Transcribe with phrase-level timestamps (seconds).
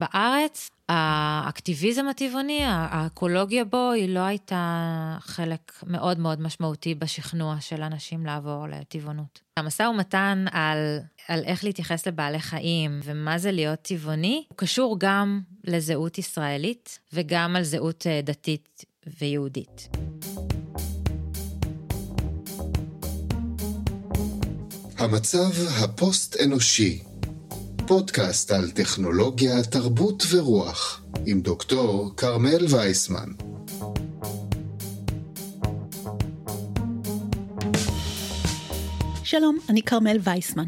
[0.00, 8.26] בארץ, האקטיביזם הטבעוני, האקולוגיה בו, היא לא הייתה חלק מאוד מאוד משמעותי בשכנוע של אנשים
[8.26, 9.40] לעבור לטבעונות.
[9.56, 15.40] המשא ומתן על, על איך להתייחס לבעלי חיים ומה זה להיות טבעוני, הוא קשור גם
[15.64, 18.84] לזהות ישראלית וגם על זהות אה, דתית
[19.20, 19.88] ויהודית.
[24.98, 25.50] המצב
[25.84, 27.02] הפוסט-אנושי
[27.90, 33.28] פודקאסט על טכנולוגיה, תרבות ורוח, עם דוקטור כרמל וייסמן.
[39.24, 40.64] שלום, אני כרמל וייסמן,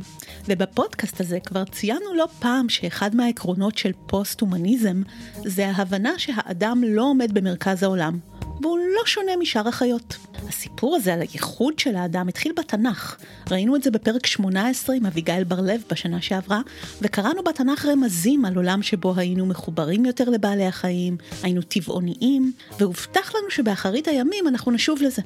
[0.49, 5.03] ובפודקאסט הזה כבר ציינו לא פעם שאחד מהעקרונות של פוסט-הומניזם
[5.45, 8.19] זה ההבנה שהאדם לא עומד במרכז העולם,
[8.61, 10.17] והוא לא שונה משאר החיות.
[10.49, 13.17] הסיפור הזה על הייחוד של האדם התחיל בתנ"ך.
[13.51, 16.61] ראינו את זה בפרק 18 עם אביגיל בר-לב בשנה שעברה,
[17.03, 23.51] וקראנו בתנ"ך רמזים על עולם שבו היינו מחוברים יותר לבעלי החיים, היינו טבעוניים, והובטח לנו
[23.51, 25.23] שבאחרית הימים אנחנו נשוב לזה.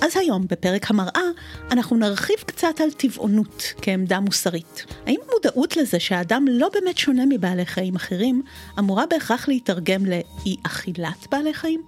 [0.00, 1.22] אז היום, בפרק המראה,
[1.70, 4.84] אנחנו נרחיב קצת על טבעונות כעמדה מוסרית.
[5.06, 8.42] האם המודעות לזה שהאדם לא באמת שונה מבעלי חיים אחרים,
[8.78, 11.82] אמורה בהכרח להתרגם לאי אכילת בעלי חיים?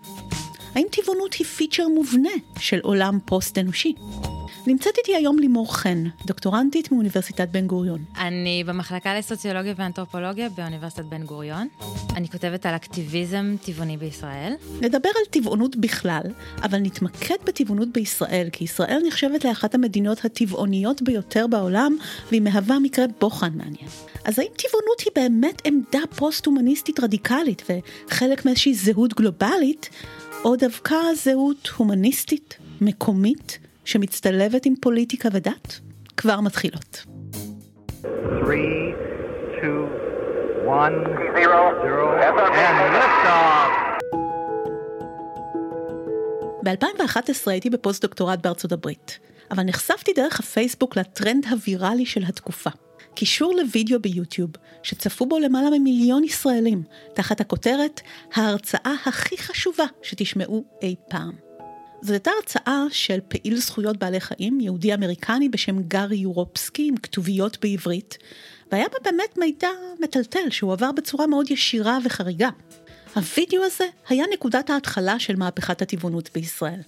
[0.74, 3.94] האם טבעונות היא פיצ'ר מובנה של עולם פוסט-אנושי?
[4.66, 8.04] נמצאת איתי היום לימור חן, דוקטורנטית מאוניברסיטת בן גוריון.
[8.18, 11.68] אני במחלקה לסוציולוגיה ואנתרופולוגיה באוניברסיטת בן גוריון.
[12.16, 14.52] אני כותבת על אקטיביזם טבעוני בישראל.
[14.80, 16.22] נדבר על טבעונות בכלל,
[16.62, 21.96] אבל נתמקד בטבעונות בישראל, כי ישראל נחשבת לאחת המדינות הטבעוניות ביותר בעולם,
[22.28, 23.88] והיא מהווה מקרה בוחן מעניין.
[24.24, 27.62] אז האם טבעונות היא באמת עמדה פוסט-הומניסטית רדיקלית
[28.08, 29.90] וחלק מאיזושהי זהות גלובלית,
[30.44, 35.80] או דווקא זהות הומניסטית, מקומית, שמצטלבת עם פוליטיקה ודת?
[36.16, 37.04] כבר מתחילות.
[46.64, 49.18] ב-2011 הייתי בפוסט-דוקטורט בארצות הברית,
[49.50, 52.70] אבל נחשפתי דרך הפייסבוק לטרנד הוויראלי של התקופה.
[53.20, 54.50] קישור לוידאו ביוטיוב,
[54.82, 56.82] שצפו בו למעלה ממיליון ישראלים,
[57.14, 58.00] תחת הכותרת
[58.34, 61.32] ההרצאה הכי חשובה שתשמעו אי פעם.
[62.02, 67.58] זאת הייתה הרצאה של פעיל זכויות בעלי חיים, יהודי אמריקני בשם גארי יורופסקי, עם כתוביות
[67.60, 68.18] בעברית,
[68.72, 69.68] והיה בה באמת מידע
[70.00, 72.50] מטלטל שהועבר בצורה מאוד ישירה וחריגה.
[73.16, 76.80] הווידאו הזה היה נקודת ההתחלה של מהפכת הטבעונות בישראל.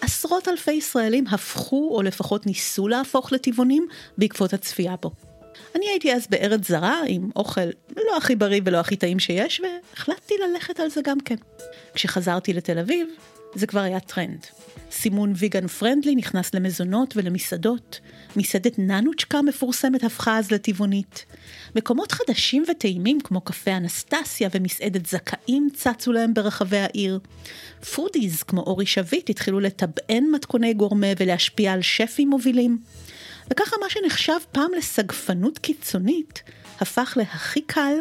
[0.00, 3.86] עשרות אלפי ישראלים הפכו, או לפחות ניסו להפוך לטבעונים,
[4.18, 5.10] בעקבות הצפייה בו.
[5.76, 7.66] אני הייתי אז בארץ זרה עם אוכל
[7.96, 11.36] לא הכי בריא ולא הכי טעים שיש, והחלטתי ללכת על זה גם כן.
[11.94, 13.08] כשחזרתי לתל אביב,
[13.54, 14.46] זה כבר היה טרנד.
[14.90, 18.00] סימון Vegan Friendly נכנס למזונות ולמסעדות,
[18.36, 21.24] מסעדת ננוצ'קה מפורסמת הפכה אז לטבעונית.
[21.76, 27.18] מקומות חדשים וטעימים כמו קפה אנסטסיה ומסעדת זכאים צצו להם ברחבי העיר.
[27.94, 32.78] foodies כמו אורי שביט התחילו לטבען מתכוני גורמה ולהשפיע על שפים מובילים.
[33.50, 36.42] וככה מה שנחשב פעם לסגפנות קיצונית,
[36.80, 37.94] הפך להכי קל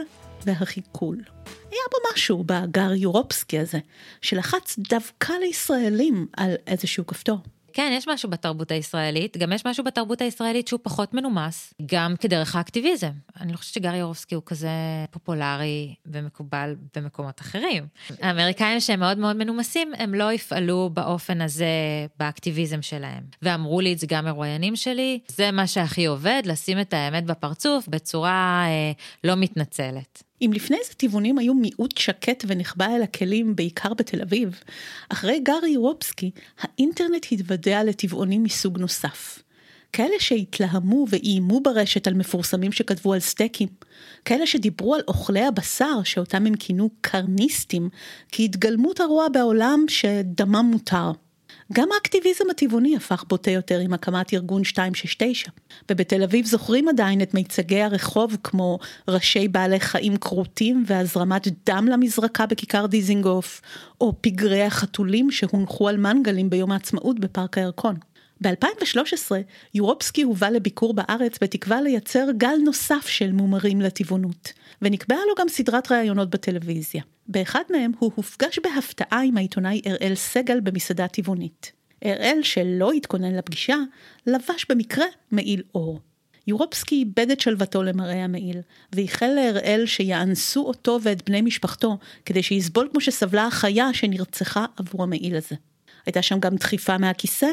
[0.45, 1.17] והכי קול.
[1.45, 3.79] היה בו משהו בגר יורופסקי הזה,
[4.21, 7.37] שלחץ דווקא לישראלים על איזשהו כפתור.
[7.73, 12.55] כן, יש משהו בתרבות הישראלית, גם יש משהו בתרבות הישראלית שהוא פחות מנומס, גם כדרך
[12.55, 13.11] האקטיביזם.
[13.41, 14.69] אני לא חושבת שגרי יורובסקי הוא כזה
[15.11, 17.87] פופולרי ומקובל במקומות אחרים.
[18.21, 21.65] האמריקאים שהם מאוד מאוד מנומסים, הם לא יפעלו באופן הזה
[22.19, 23.23] באקטיביזם שלהם.
[23.41, 27.87] ואמרו לי את זה גם מרואיינים שלי, זה מה שהכי עובד, לשים את האמת בפרצוף
[27.87, 28.91] בצורה אה,
[29.23, 30.23] לא מתנצלת.
[30.45, 34.59] אם לפני זה טבעונים היו מיעוט שקט ונחבא אל הכלים, בעיקר בתל אביב,
[35.09, 39.43] אחרי גארי וופסקי, האינטרנט התוודע לטבעונים מסוג נוסף.
[39.93, 43.67] כאלה שהתלהמו ואיימו ברשת על מפורסמים שכתבו על סטייקים,
[44.25, 47.89] כאלה שדיברו על אוכלי הבשר שאותם הם כינו קרניסטים,
[48.31, 51.11] כהתגלמות הרוע בעולם שדמם מותר.
[51.71, 55.51] גם האקטיביזם הטבעוני הפך בוטה יותר עם הקמת ארגון 269.
[55.91, 62.45] ובתל אביב זוכרים עדיין את מיצגי הרחוב כמו ראשי בעלי חיים כרותים והזרמת דם למזרקה
[62.45, 63.61] בכיכר דיזינגוף,
[64.01, 67.95] או פגרי החתולים שהונחו על מנגלים ביום העצמאות בפארק הירקון.
[68.43, 69.31] ב-2013
[69.73, 75.91] יורופסקי הובא לביקור בארץ בתקווה לייצר גל נוסף של מומרים לטבעונות, ונקבעה לו גם סדרת
[75.91, 77.03] ראיונות בטלוויזיה.
[77.27, 81.71] באחד מהם הוא הופגש בהפתעה עם העיתונאי אראל סגל במסעדה טבעונית.
[82.05, 83.77] אראל, שלא התכונן לפגישה,
[84.27, 85.99] לבש במקרה מעיל אור.
[86.47, 88.57] יורופסקי איבד את שלוותו למראה המעיל,
[88.93, 95.35] וייחל להראל שיאנסו אותו ואת בני משפחתו, כדי שיסבול כמו שסבלה החיה שנרצחה עבור המעיל
[95.35, 95.55] הזה.
[96.05, 97.47] הייתה שם גם דחיפה מהכיסא,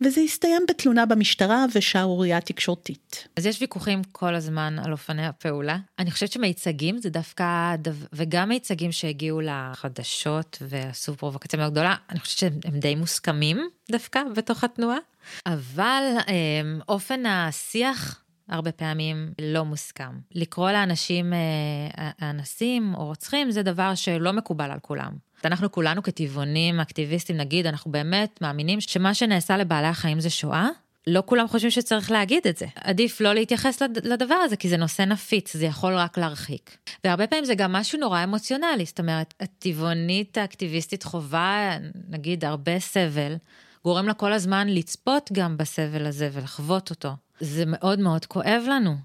[0.00, 3.28] וזה הסתיים בתלונה במשטרה ושערורייה תקשורתית.
[3.36, 5.78] אז יש ויכוחים כל הזמן על אופני הפעולה.
[5.98, 7.74] אני חושבת שמיצגים זה דווקא,
[8.12, 14.64] וגם מיצגים שהגיעו לחדשות ועשו פרובוקציה מאוד גדולה, אני חושבת שהם די מוסכמים דווקא בתוך
[14.64, 14.98] התנועה.
[15.46, 20.18] אבל אמ, אופן השיח הרבה פעמים לא מוסכם.
[20.30, 25.12] לקרוא לאנשים אה, אנסים או רוצחים זה דבר שלא מקובל על כולם.
[25.44, 30.68] אנחנו כולנו כטבעונים, אקטיביסטים, נגיד, אנחנו באמת מאמינים שמה שנעשה לבעלי החיים זה שואה.
[31.06, 32.66] לא כולם חושבים שצריך להגיד את זה.
[32.76, 36.76] עדיף לא להתייחס לדבר הזה, כי זה נושא נפיץ, זה יכול רק להרחיק.
[37.04, 41.78] והרבה פעמים זה גם משהו נורא אמוציונלי, זאת אומרת, הטבעונית האקטיביסטית חווה,
[42.08, 43.36] נגיד, הרבה סבל,
[43.84, 47.10] גורם לה כל הזמן לצפות גם בסבל הזה ולחוות אותו.
[47.40, 48.96] זה מאוד מאוד כואב לנו.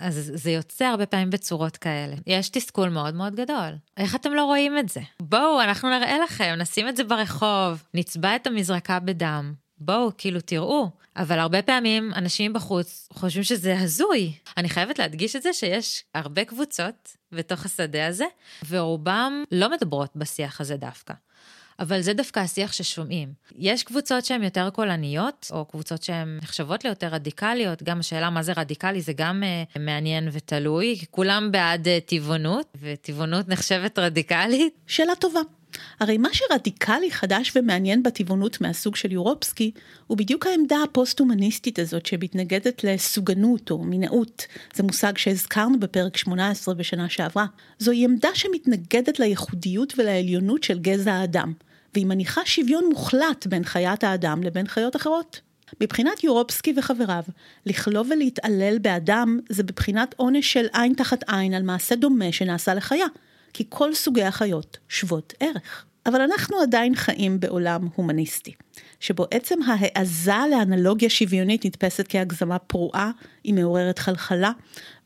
[0.00, 2.16] אז זה יוצא הרבה פעמים בצורות כאלה.
[2.26, 3.70] יש תסכול מאוד מאוד גדול.
[3.96, 5.00] איך אתם לא רואים את זה?
[5.20, 9.54] בואו, אנחנו נראה לכם, נשים את זה ברחוב, נצבע את המזרקה בדם.
[9.78, 10.90] בואו, כאילו, תראו.
[11.16, 14.32] אבל הרבה פעמים אנשים בחוץ חושבים שזה הזוי.
[14.56, 18.24] אני חייבת להדגיש את זה שיש הרבה קבוצות בתוך השדה הזה,
[18.68, 21.14] ורובם לא מדברות בשיח הזה דווקא.
[21.80, 23.32] אבל זה דווקא השיח ששומעים.
[23.58, 28.52] יש קבוצות שהן יותר קולניות, או קבוצות שהן נחשבות ליותר רדיקליות, גם השאלה מה זה
[28.56, 34.74] רדיקלי זה גם uh, מעניין ותלוי, כולם בעד uh, טבעונות, וטבעונות נחשבת רדיקלית.
[34.86, 35.40] שאלה טובה.
[36.00, 39.70] הרי מה שרדיקלי חדש ומעניין בטבעונות מהסוג של יורופסקי,
[40.06, 44.46] הוא בדיוק העמדה הפוסט-הומניסטית הזאת שמתנגדת לסוגנות או מינאות.
[44.74, 47.46] זה מושג שהזכרנו בפרק 18 בשנה שעברה.
[47.78, 51.52] זוהי עמדה שמתנגדת לייחודיות ולעליונות של גזע האדם.
[51.94, 55.40] והיא מניחה שוויון מוחלט בין חיית האדם לבין חיות אחרות.
[55.80, 57.22] מבחינת יורופסקי וחבריו,
[57.66, 63.06] לכלוא ולהתעלל באדם זה בבחינת עונש של עין תחת עין על מעשה דומה שנעשה לחיה,
[63.52, 65.84] כי כל סוגי החיות שוות ערך.
[66.06, 68.52] אבל אנחנו עדיין חיים בעולם הומניסטי,
[69.00, 73.10] שבו עצם ההעזה לאנלוגיה שוויונית נתפסת כהגזמה פרועה,
[73.44, 74.50] היא מעוררת חלחלה,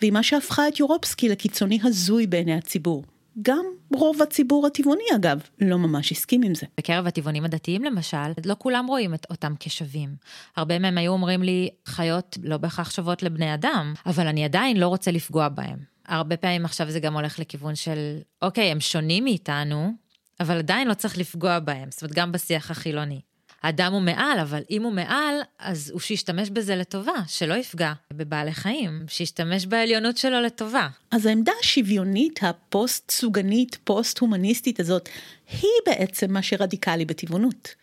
[0.00, 3.04] והיא מה שהפכה את יורופסקי לקיצוני הזוי בעיני הציבור.
[3.42, 6.66] גם רוב הציבור הטבעוני אגב לא ממש הסכים עם זה.
[6.78, 10.14] בקרב הטבעונים הדתיים למשל, לא כולם רואים את אותם כשווים.
[10.56, 14.88] הרבה מהם היו אומרים לי, חיות לא בהכרח שוות לבני אדם, אבל אני עדיין לא
[14.88, 15.78] רוצה לפגוע בהם.
[16.06, 19.92] הרבה פעמים עכשיו זה גם הולך לכיוון של, אוקיי, הם שונים מאיתנו,
[20.40, 23.20] אבל עדיין לא צריך לפגוע בהם, זאת אומרת, גם בשיח החילוני.
[23.62, 28.52] האדם הוא מעל, אבל אם הוא מעל, אז הוא שישתמש בזה לטובה, שלא יפגע בבעלי
[28.52, 30.88] חיים, שישתמש בעליונות שלו לטובה.
[31.10, 35.08] אז העמדה השוויונית, הפוסט-סוגנית, פוסט-הומניסטית הזאת,
[35.52, 37.74] היא בעצם מה שרדיקלי בטבעונות.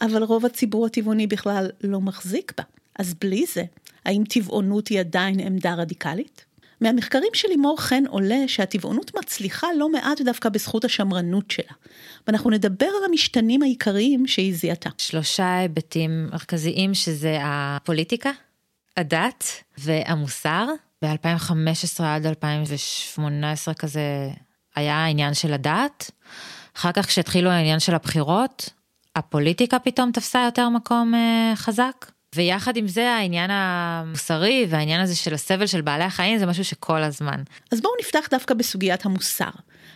[0.00, 2.64] אבל רוב הציבור הטבעוני בכלל לא מחזיק בה.
[2.98, 3.64] אז בלי זה,
[4.04, 6.44] האם טבעונות היא עדיין עמדה רדיקלית?
[6.80, 11.72] מהמחקרים של לימור חן עולה שהטבעונות מצליחה לא מעט דווקא בזכות השמרנות שלה.
[12.26, 14.90] ואנחנו נדבר על המשתנים העיקריים שהיא זיהתה.
[14.98, 18.30] שלושה היבטים מרכזיים שזה הפוליטיקה,
[18.96, 19.44] הדת
[19.78, 20.66] והמוסר.
[21.04, 24.30] ב-2015 עד 2018 כזה
[24.76, 26.10] היה העניין של הדת.
[26.76, 28.70] אחר כך כשהתחילו העניין של הבחירות,
[29.16, 32.06] הפוליטיקה פתאום תפסה יותר מקום אה, חזק.
[32.34, 37.02] ויחד עם זה העניין המוסרי והעניין הזה של הסבל של בעלי החיים זה משהו שכל
[37.02, 37.42] הזמן.
[37.72, 39.50] אז בואו נפתח דווקא בסוגיית המוסר.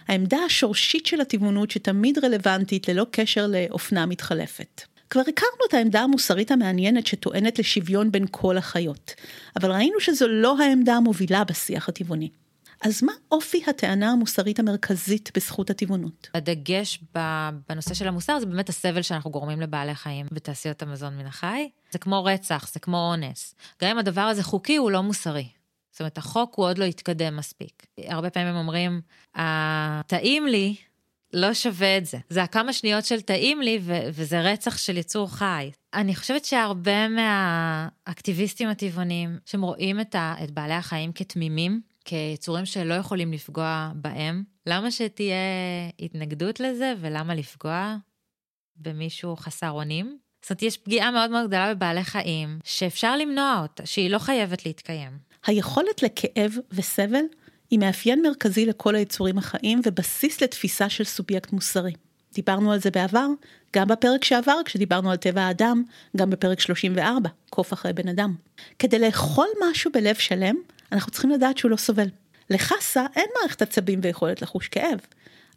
[0.08, 4.82] העמדה השורשית של הטבעונות שתמיד רלוונטית ללא קשר לאופנה מתחלפת.
[5.10, 9.14] כבר הכרנו את העמדה המוסרית המעניינת שטוענת לשוויון בין כל החיות,
[9.60, 12.28] אבל ראינו שזו לא העמדה המובילה בשיח הטבעוני.
[12.84, 16.28] אז מה אופי הטענה המוסרית המרכזית בזכות הטבעונות?
[16.34, 17.00] הדגש
[17.68, 21.68] בנושא של המוסר זה באמת הסבל שאנחנו גורמים לבעלי חיים בתעשיות המזון מן החי.
[21.94, 23.54] זה כמו רצח, זה כמו אונס.
[23.82, 25.48] גם אם הדבר הזה חוקי, הוא לא מוסרי.
[25.92, 27.86] זאת אומרת, החוק הוא עוד לא התקדם מספיק.
[28.06, 29.00] הרבה פעמים הם אומרים,
[29.34, 30.76] הטעים לי
[31.32, 32.18] לא שווה את זה.
[32.28, 35.70] זה הכמה שניות של טעים לי, ו- וזה רצח של יצור חי.
[35.94, 42.94] אני חושבת שהרבה מהאקטיביסטים הטבעונים, שהם רואים את, ה- את בעלי החיים כתמימים, כיצורים שלא
[42.94, 45.36] יכולים לפגוע בהם, למה שתהיה
[46.00, 47.96] התנגדות לזה ולמה לפגוע
[48.76, 50.18] במישהו חסר אונים?
[50.44, 54.66] זאת אומרת, יש פגיעה מאוד מאוד גדולה בבעלי חיים, שאפשר למנוע אותה, שהיא לא חייבת
[54.66, 55.10] להתקיים.
[55.46, 57.24] היכולת לכאב וסבל
[57.70, 61.92] היא מאפיין מרכזי לכל היצורים החיים ובסיס לתפיסה של סובייקט מוסרי.
[62.34, 63.26] דיברנו על זה בעבר,
[63.76, 65.82] גם בפרק שעבר כשדיברנו על טבע האדם,
[66.16, 68.34] גם בפרק 34, קוף אחרי בן אדם.
[68.78, 70.56] כדי לאכול משהו בלב שלם,
[70.92, 72.08] אנחנו צריכים לדעת שהוא לא סובל.
[72.50, 74.98] לחסה אין מערכת עצבים ויכולת לחוש כאב,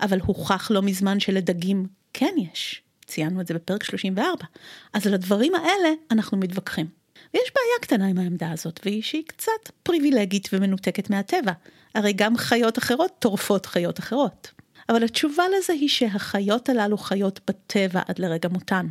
[0.02, 2.87] אבל הוכח לא מזמן שלדגים כן יש.
[3.08, 4.46] ציינו את זה בפרק 34.
[4.94, 6.88] אז על הדברים האלה אנחנו מתווכחים.
[7.34, 11.52] ויש בעיה קטנה עם העמדה הזאת, והיא שהיא קצת פריבילגית ומנותקת מהטבע.
[11.96, 14.52] הרי גם חיות אחרות טורפות חיות אחרות.
[14.90, 18.88] אבל התשובה לזה היא שהחיות הללו חיות בטבע עד לרגע מותן.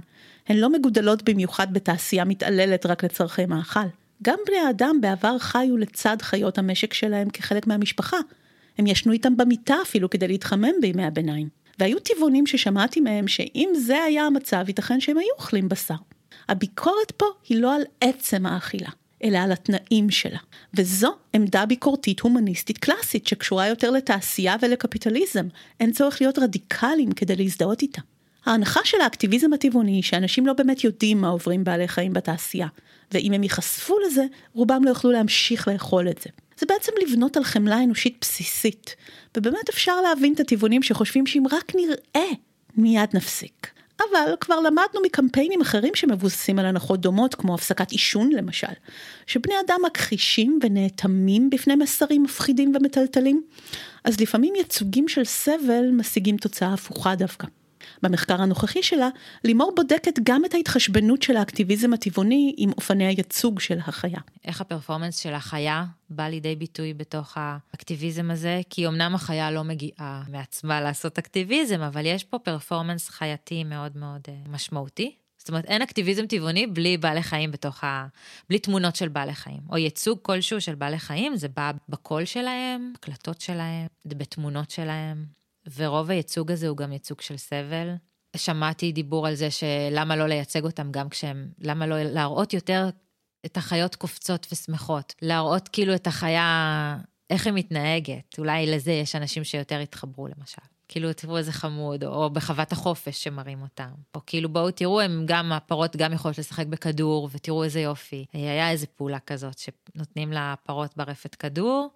[0.48, 3.86] הן לא מגודלות במיוחד בתעשייה מתעללת רק לצורכי מאכל.
[4.22, 8.16] גם בני האדם בעבר חיו לצד חיות המשק שלהם כחלק מהמשפחה.
[8.78, 11.48] הם ישנו איתם במיטה אפילו כדי להתחמם בימי הביניים.
[11.78, 15.94] והיו טבעונים ששמעתי מהם שאם זה היה המצב, ייתכן שהם היו אוכלים בשר.
[16.48, 18.88] הביקורת פה היא לא על עצם האכילה,
[19.24, 20.38] אלא על התנאים שלה.
[20.74, 25.48] וזו עמדה ביקורתית הומניסטית קלאסית שקשורה יותר לתעשייה ולקפיטליזם.
[25.80, 28.02] אין צורך להיות רדיקליים כדי להזדהות איתה.
[28.46, 32.66] ההנחה של האקטיביזם הטבעוני שאנשים לא באמת יודעים מה עוברים בעלי חיים בתעשייה,
[33.12, 36.30] ואם הם ייחשפו לזה, רובם לא יוכלו להמשיך לאכול את זה.
[36.58, 38.96] זה בעצם לבנות על חמלה אנושית בסיסית,
[39.36, 42.30] ובאמת אפשר להבין את הטבעונים שחושבים שאם רק נראה,
[42.76, 43.70] מיד נפסיק.
[43.98, 48.66] אבל כבר למדנו מקמפיינים אחרים שמבוססים על הנחות דומות, כמו הפסקת עישון למשל,
[49.26, 53.42] שבני אדם מכחישים ונאטמים בפני מסרים מפחידים ומטלטלים,
[54.04, 57.46] אז לפעמים ייצוגים של סבל משיגים תוצאה הפוכה דווקא.
[58.02, 59.08] במחקר הנוכחי שלה,
[59.44, 64.18] לימור בודקת גם את ההתחשבנות של האקטיביזם הטבעוני עם אופני הייצוג של החיה.
[64.44, 68.60] איך הפרפורמנס של החיה בא לידי ביטוי בתוך האקטיביזם הזה?
[68.70, 74.20] כי אמנם החיה לא מגיעה מעצמה לעשות אקטיביזם, אבל יש פה פרפורמנס חייתי מאוד מאוד
[74.28, 75.14] אה, משמעותי.
[75.38, 78.06] זאת אומרת, אין אקטיביזם טבעוני בלי בעלי חיים בתוך ה...
[78.48, 82.92] בלי תמונות של בעלי חיים, או ייצוג כלשהו של בעלי חיים, זה בא בקול שלהם,
[82.96, 85.24] הקלטות שלהם, בתמונות שלהם.
[85.76, 87.94] ורוב הייצוג הזה הוא גם ייצוג של סבל.
[88.36, 92.88] שמעתי דיבור על זה שלמה לא לייצג אותם גם כשהם, למה לא להראות יותר
[93.46, 96.96] את החיות קופצות ושמחות, להראות כאילו את החיה,
[97.30, 98.38] איך היא מתנהגת.
[98.38, 100.62] אולי לזה יש אנשים שיותר יתחברו למשל.
[100.88, 103.90] כאילו, תראו איזה חמוד, או בחוות החופש שמראים אותם.
[104.14, 108.24] או כאילו, בואו תראו, הם גם, הפרות גם יכולות לשחק בכדור, ותראו איזה יופי.
[108.32, 111.88] היה איזה פעולה כזאת, שנותנים לפרות ברפת כדור,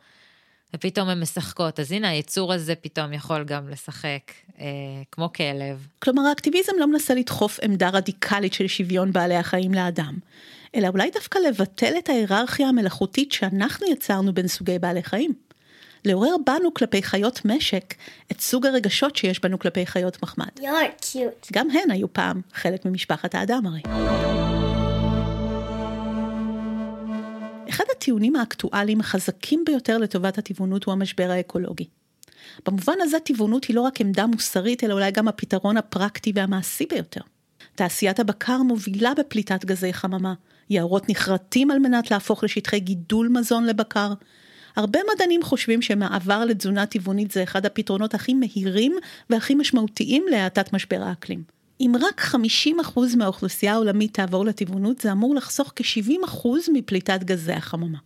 [0.75, 1.81] ופתאום הן משחקות.
[1.81, 4.67] אז הנה, היצור הזה פתאום יכול גם לשחק אה,
[5.13, 5.87] כמו כלב.
[5.99, 10.19] כלומר, האקטיביזם לא מנסה לדחוף עמדה רדיקלית של שוויון בעלי החיים לאדם,
[10.75, 15.35] אלא אולי דווקא לבטל את ההיררכיה המלאכותית שאנחנו יצרנו בין סוגי בעלי חיים.
[16.05, 17.95] לעורר בנו כלפי חיות משק
[18.33, 20.49] את סוג הרגשות שיש בנו כלפי חיות מחמד.
[21.53, 23.81] גם הן היו פעם חלק ממשפחת האדם הרי.
[27.81, 31.85] אחד הטיעונים האקטואליים החזקים ביותר לטובת הטבעונות הוא המשבר האקולוגי.
[32.67, 37.21] במובן הזה טבעונות היא לא רק עמדה מוסרית, אלא אולי גם הפתרון הפרקטי והמעשי ביותר.
[37.75, 40.35] תעשיית הבקר מובילה בפליטת גזי חממה,
[40.71, 44.13] יערות נכרתים על מנת להפוך לשטחי גידול מזון לבקר.
[44.77, 48.97] הרבה מדענים חושבים שמעבר לתזונה טבעונית זה אחד הפתרונות הכי מהירים
[49.31, 51.60] והכי משמעותיים להאטת משבר האקלים.
[51.81, 57.99] אם רק 50% מהאוכלוסייה העולמית תעבור לטבעונות, זה אמור לחסוך כ-70% מפליטת גזי החממה.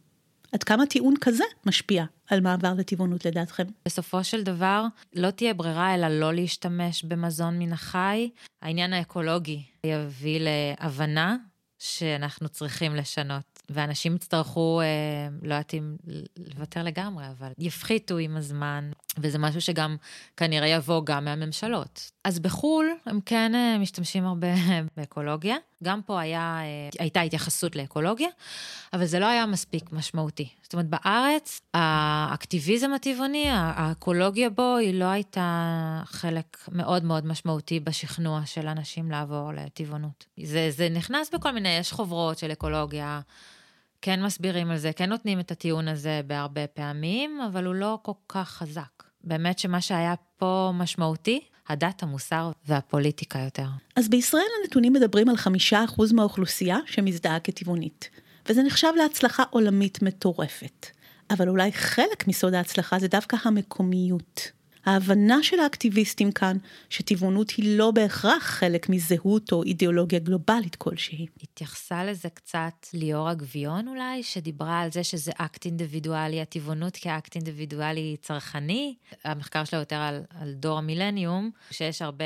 [0.53, 3.65] עד כמה טיעון כזה משפיע על מעבר לטבעונות לדעתכם?
[3.87, 8.31] בסופו של דבר, לא תהיה ברירה אלא לא להשתמש במזון מן החי.
[8.63, 11.37] העניין האקולוגי יביא להבנה
[11.79, 13.55] שאנחנו צריכים לשנות.
[13.71, 14.87] ואנשים יצטרכו, אה,
[15.43, 15.97] לא יודעת אם
[16.55, 19.97] לוותר לגמרי, אבל יפחיתו עם הזמן, וזה משהו שגם
[20.37, 22.11] כנראה יבוא גם מהממשלות.
[22.25, 24.47] אז בחו"ל הם כן אה, משתמשים הרבה
[24.97, 25.57] באקולוגיה.
[25.83, 28.29] גם פה היה, אה, הייתה התייחסות לאקולוגיה,
[28.93, 30.49] אבל זה לא היה מספיק משמעותי.
[30.63, 38.47] זאת אומרת, בארץ, האקטיביזם הטבעוני, האקולוגיה בו, היא לא הייתה חלק מאוד מאוד משמעותי בשכנוע
[38.47, 40.27] של אנשים לעבור לטבעונות.
[40.45, 43.21] זה, זה נכנס בכל מיני, יש חוברות של אקולוגיה.
[44.03, 48.13] כן מסבירים על זה, כן נותנים את הטיעון הזה בהרבה פעמים, אבל הוא לא כל
[48.29, 49.03] כך חזק.
[49.25, 53.67] באמת שמה שהיה פה משמעותי, הדת, המוסר והפוליטיקה יותר.
[53.97, 58.11] אז בישראל הנתונים מדברים על חמישה אחוז מהאוכלוסייה שמזדהה כטבעונית,
[58.49, 60.87] וזה נחשב להצלחה עולמית מטורפת.
[61.31, 64.51] אבל אולי חלק מסוד ההצלחה זה דווקא המקומיות.
[64.85, 66.57] ההבנה של האקטיביסטים כאן,
[66.91, 71.27] שטבעונות היא לא בהכרח חלק מזהות או אידיאולוגיה גלובלית כלשהי.
[71.43, 78.17] התייחסה לזה קצת ליאור הגביון אולי, שדיברה על זה שזה אקט אינדיבידואלי, הטבעונות כאקט אינדיבידואלי
[78.23, 78.95] צרכני.
[79.25, 82.25] המחקר שלה יותר על, על דור המילניום, שיש הרבה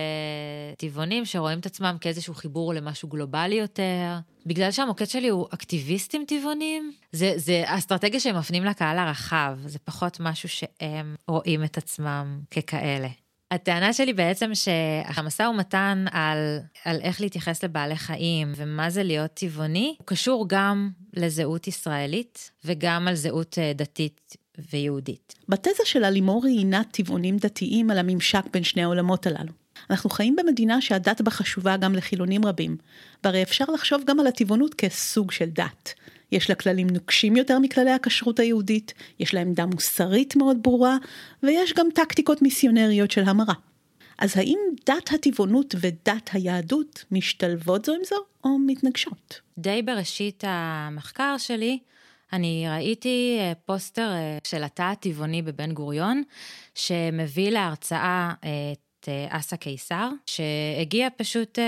[0.78, 4.18] טבעונים שרואים את עצמם כאיזשהו חיבור למשהו גלובלי יותר.
[4.48, 10.20] בגלל שהמוקד שלי הוא אקטיביסטים טבעונים, זה, זה אסטרטגיה שהם מפנים לקהל הרחב, זה פחות
[10.20, 13.08] משהו שהם רואים את עצמם ככאלה.
[13.50, 19.94] הטענה שלי בעצם שהמשא ומתן על, על איך להתייחס לבעלי חיים ומה זה להיות טבעוני,
[19.98, 24.36] הוא קשור גם לזהות ישראלית וגם על זהות אה, דתית
[24.72, 25.34] ויהודית.
[25.48, 29.52] בתזה שלה לימור ראיינה טבעונים דתיים על הממשק בין שני העולמות הללו.
[29.90, 32.76] אנחנו חיים במדינה שהדת בה חשובה גם לחילונים רבים,
[33.24, 35.94] והרי אפשר לחשוב גם על הטבעונות כסוג של דת.
[36.32, 40.96] יש לה כללים נוקשים יותר מכללי הכשרות היהודית, יש לה עמדה מוסרית מאוד ברורה,
[41.42, 43.54] ויש גם טקטיקות מיסיונריות של המרה.
[44.18, 49.40] אז האם דת הטבעונות ודת היהדות משתלבות זו עם זו, או מתנגשות?
[49.58, 51.78] די בראשית המחקר שלי,
[52.32, 56.22] אני ראיתי אה, פוסטר אה, של התא הטבעוני בבן גוריון,
[56.74, 61.58] שמביא להרצאה אה, את אסא קיסר, שהגיע פשוט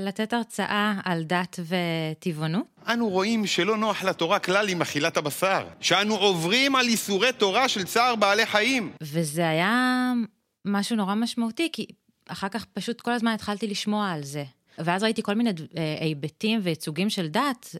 [0.00, 2.66] לתת הרצאה על דת וטבעונות.
[2.88, 7.84] אנו רואים שלא נוח לתורה כלל עם אכילת הבשר, שאנו עוברים על איסורי תורה של
[7.84, 8.92] צער בעלי חיים.
[9.02, 10.12] וזה היה
[10.64, 11.86] משהו נורא משמעותי, כי
[12.28, 14.44] אחר כך פשוט כל הזמן התחלתי לשמוע על זה.
[14.78, 15.50] ואז ראיתי כל מיני
[16.00, 17.76] היבטים וייצוגים של דת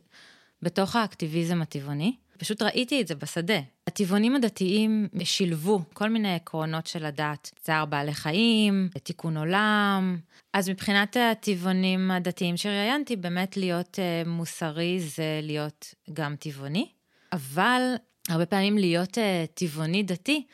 [0.63, 2.17] בתוך האקטיביזם הטבעוני.
[2.41, 3.61] פשוט ראיתי את זה בשדה.
[3.87, 10.19] הטבעונים הדתיים שילבו כל מיני עקרונות של הדת, צער בעלי חיים, תיקון עולם.
[10.53, 16.89] אז מבחינת הטבעונים הדתיים שראיינתי, באמת להיות uh, מוסרי זה להיות גם טבעוני,
[17.33, 17.83] אבל
[18.29, 19.21] הרבה פעמים להיות uh,
[19.55, 20.47] טבעוני דתי,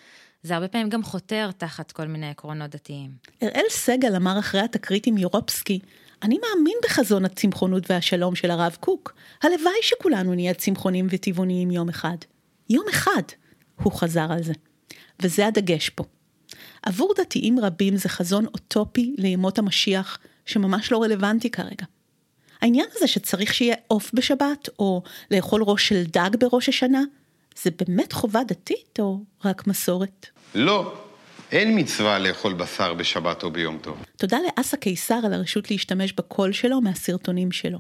[0.43, 3.11] זה הרבה פעמים גם חותר תחת כל מיני עקרונות דתיים.
[3.43, 5.79] אראל סגל אמר אחרי התקרית עם יורופסקי,
[6.27, 9.15] אני מאמין בחזון הצמחונות והשלום של הרב קוק.
[9.43, 12.17] הלוואי שכולנו נהיה צמחונים וטבעוניים יום אחד.
[12.71, 13.23] יום אחד,
[13.83, 14.53] הוא חזר על זה.
[15.23, 16.05] וזה הדגש פה.
[16.83, 21.87] עבור דתיים רבים זה חזון אוטופי לימות המשיח, שממש לא רלוונטי כרגע.
[22.61, 27.03] העניין הזה שצריך שיהיה עוף בשבת, או לאכול ראש של דג בראש השנה,
[27.63, 30.27] זה באמת חובה דתית או רק מסורת?
[30.55, 30.95] לא,
[31.53, 34.05] אין מצווה לאכול בשר בשבת או ביום טוב.
[34.17, 37.79] תודה לאסא קיסר על הרשות להשתמש בקול שלו מהסרטונים שלו.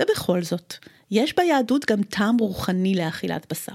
[0.00, 0.74] ובכל זאת,
[1.10, 3.72] יש ביהדות גם טעם רוחני לאכילת בשר.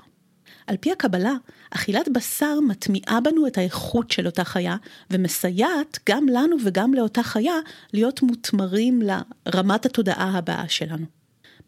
[0.68, 1.34] על פי הקבלה,
[1.72, 4.75] אכילת בשר מטמיעה בנו את האיכות של אותה חיה,
[5.12, 7.56] ומסייעת גם לנו וגם לאותה חיה
[7.94, 11.06] להיות מותמרים לרמת התודעה הבאה שלנו.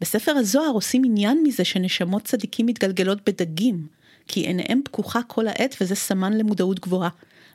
[0.00, 3.86] בספר הזוהר עושים עניין מזה שנשמות צדיקים מתגלגלות בדגים,
[4.28, 7.08] כי עיניהם פקוחה כל העת וזה סמן למודעות גבוהה.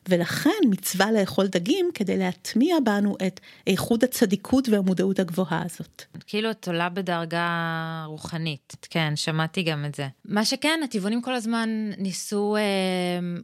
[0.10, 6.04] ולכן מצווה לאכול דגים כדי להטמיע בנו את איכות הצדיקות והמודעות הגבוהה הזאת.
[6.28, 10.08] כאילו את עולה בדרגה רוחנית, כן, שמעתי גם את זה.
[10.26, 12.62] מה שכן, הטבעונים כל הזמן ניסו אה,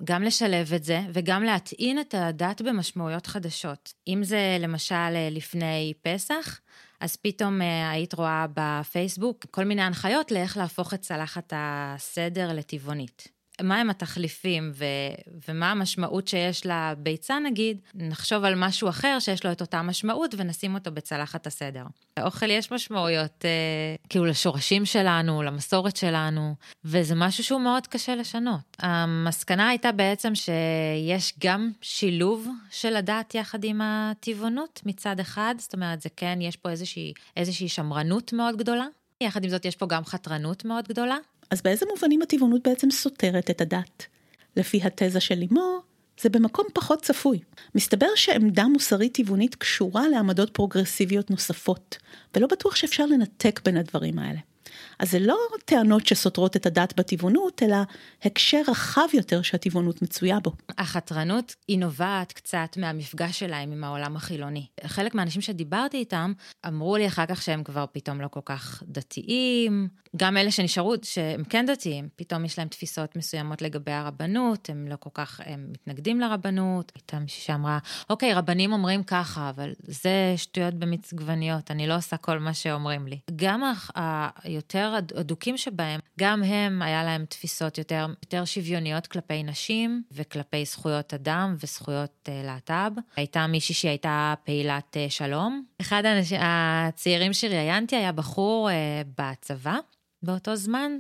[0.04, 3.94] גם לשלב את זה וגם להטעין את הדת במשמעויות חדשות.
[4.08, 6.60] אם זה למשל אה, לפני פסח,
[7.00, 13.35] אז פתאום אה, היית רואה בפייסבוק כל מיני הנחיות לאיך להפוך את צלחת הסדר לטבעונית.
[13.64, 14.86] מהם התחליפים ו,
[15.50, 20.74] ומה המשמעות שיש לביצה נגיד, נחשוב על משהו אחר שיש לו את אותה משמעות ונשים
[20.74, 21.84] אותו בצלחת הסדר.
[22.20, 28.78] לאוכל יש משמעויות אה, כאילו לשורשים שלנו, למסורת שלנו, וזה משהו שהוא מאוד קשה לשנות.
[28.80, 36.02] המסקנה הייתה בעצם שיש גם שילוב של הדת יחד עם הטבעונות מצד אחד, זאת אומרת
[36.02, 38.86] זה כן, יש פה איזושהי, איזושהי שמרנות מאוד גדולה.
[39.22, 41.18] יחד עם זאת יש פה גם חתרנות מאוד גדולה.
[41.50, 44.06] אז באיזה מובנים הטבעונות בעצם סותרת את הדת?
[44.56, 45.80] לפי התזה של לימור,
[46.22, 47.40] זה במקום פחות צפוי.
[47.76, 51.98] מסתבר שעמדה מוסרית טבעונית קשורה לעמדות פרוגרסיביות נוספות,
[52.36, 54.40] ולא בטוח שאפשר לנתק בין הדברים האלה.
[55.00, 57.78] אז זה לא טענות שסותרות את הדת בטבעונות, אלא
[58.24, 60.52] הקשר רחב יותר שהטבעונות מצויה בו.
[60.78, 64.66] החתרנות היא נובעת קצת מהמפגש שלהם עם העולם החילוני.
[64.86, 66.34] חלק מהאנשים שדיברתי איתם
[66.68, 71.44] אמרו לי אחר כך שהם כבר פתאום לא כל כך דתיים, גם אלה שנשארו, שהם
[71.44, 76.20] כן דתיים, פתאום יש להם תפיסות מסוימות לגבי הרבנות, הם לא כל כך, הם מתנגדים
[76.20, 76.92] לרבנות.
[76.96, 77.80] הייתה מישהי שאמרה,
[78.10, 83.08] אוקיי, רבנים אומרים ככה, אבל זה שטויות במיץ גווניות, אני לא עושה כל מה שאומרים
[83.08, 83.20] לי.
[83.36, 83.74] גם
[84.44, 84.85] היותר
[85.16, 91.56] הדוקים שבהם, גם הם, היה להם תפיסות יותר, יותר שוויוניות כלפי נשים וכלפי זכויות אדם
[91.64, 92.92] וזכויות uh, להט"ב.
[93.16, 95.64] הייתה מישהי שהייתה פעילת uh, שלום.
[95.82, 98.74] אחד האנשים, הצעירים שראיינתי היה בחור uh,
[99.18, 99.78] בצבא.
[100.24, 100.92] באותו זמן,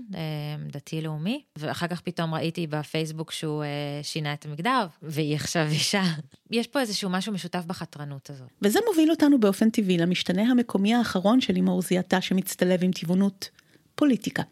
[0.71, 3.63] דתי-לאומי, ואחר כך פתאום ראיתי בפייסבוק שהוא
[4.03, 6.03] שינה את המגדר, והיא עכשיו אישה.
[6.51, 8.47] יש פה איזשהו משהו משותף בחתרנות הזאת.
[8.61, 13.49] וזה מוביל אותנו באופן טבעי למשתנה המקומי האחרון של לימור זיעתה שמצטלב עם טבעונות,
[13.95, 14.43] פוליטיקה.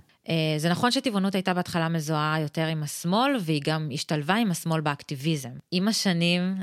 [0.58, 5.50] זה נכון שטבעונות הייתה בהתחלה מזוהה יותר עם השמאל, והיא גם השתלבה עם השמאל באקטיביזם.
[5.72, 6.56] עם השנים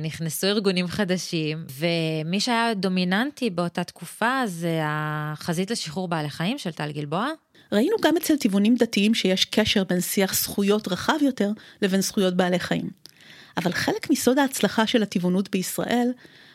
[0.00, 6.92] נכנסו ארגונים חדשים, ומי שהיה דומיננטי באותה תקופה זה החזית לשחרור בעלי חיים של טל
[6.92, 7.28] גלבוע,
[7.72, 11.50] ראינו גם אצל טבעונים דתיים שיש קשר בין שיח זכויות רחב יותר
[11.82, 12.90] לבין זכויות בעלי חיים.
[13.56, 16.08] אבל חלק מסוד ההצלחה של הטבעונות בישראל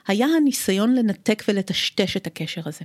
[0.08, 2.82] היה הניסיון לנתק ולטשטש את הקשר הזה.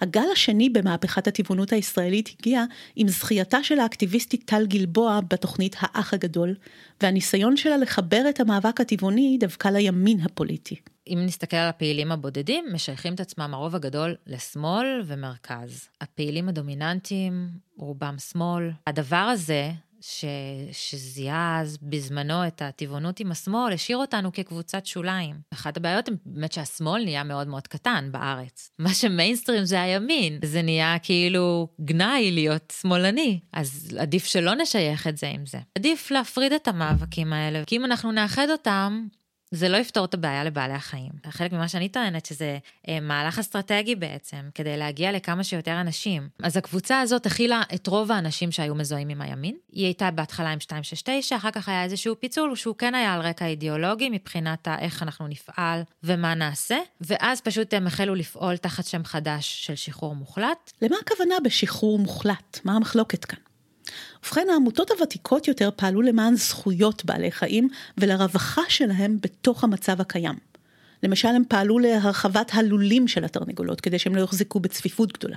[0.00, 2.64] הגל השני במהפכת הטבעונות הישראלית הגיע
[2.96, 6.54] עם זכייתה של האקטיביסטית טל גלבוע בתוכנית האח הגדול,
[7.02, 10.76] והניסיון שלה לחבר את המאבק הטבעוני דווקא לימין הפוליטי.
[11.06, 15.88] אם נסתכל על הפעילים הבודדים, משייכים את עצמם הרוב הגדול לשמאל ומרכז.
[16.00, 18.70] הפעילים הדומיננטיים, רובם שמאל.
[18.86, 19.70] הדבר הזה,
[20.02, 20.24] ש...
[20.72, 25.36] שזיהה אז בזמנו את הטבעונות עם השמאל, השאיר אותנו כקבוצת שוליים.
[25.52, 28.70] אחת הבעיות היא באמת שהשמאל נהיה מאוד מאוד קטן בארץ.
[28.78, 35.16] מה שמיינסטרים זה הימין, זה נהיה כאילו גנאי להיות שמאלני, אז עדיף שלא נשייך את
[35.16, 35.58] זה עם זה.
[35.78, 39.06] עדיף להפריד את המאבקים האלה, כי אם אנחנו נאחד אותם,
[39.52, 41.10] זה לא יפתור את הבעיה לבעלי החיים.
[41.30, 46.28] חלק ממה שאני טוענת שזה אה, מהלך אסטרטגי בעצם, כדי להגיע לכמה שיותר אנשים.
[46.42, 49.56] אז הקבוצה הזאת הכילה את רוב האנשים שהיו מזוהים עם הימין.
[49.72, 53.46] היא הייתה בהתחלה עם 269, אחר כך היה איזשהו פיצול שהוא כן היה על רקע
[53.46, 59.66] אידיאולוגי מבחינת איך אנחנו נפעל ומה נעשה, ואז פשוט הם החלו לפעול תחת שם חדש
[59.66, 60.72] של שחרור מוחלט.
[60.82, 62.60] למה הכוונה בשחרור מוחלט?
[62.64, 63.51] מה המחלוקת כאן?
[64.24, 70.34] ובכן, העמותות הוותיקות יותר פעלו למען זכויות בעלי חיים ולרווחה שלהם בתוך המצב הקיים.
[71.02, 75.36] למשל, הם פעלו להרחבת הלולים של התרנגולות כדי שהם לא יוחזקו בצפיפות גדולה.